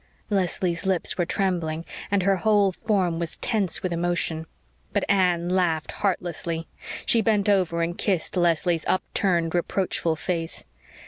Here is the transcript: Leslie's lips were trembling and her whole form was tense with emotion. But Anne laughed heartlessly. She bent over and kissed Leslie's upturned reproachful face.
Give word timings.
Leslie's 0.31 0.83
lips 0.87 1.15
were 1.15 1.27
trembling 1.27 1.85
and 2.09 2.23
her 2.23 2.37
whole 2.37 2.71
form 2.71 3.19
was 3.19 3.37
tense 3.37 3.83
with 3.83 3.93
emotion. 3.93 4.47
But 4.93 5.03
Anne 5.07 5.47
laughed 5.49 5.91
heartlessly. 5.91 6.67
She 7.05 7.21
bent 7.21 7.47
over 7.47 7.83
and 7.83 7.95
kissed 7.95 8.35
Leslie's 8.35 8.83
upturned 8.87 9.53
reproachful 9.53 10.15
face. 10.15 10.65